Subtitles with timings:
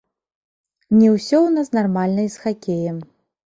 [0.99, 2.97] Не ўсё у нас нармальна і з хакеем.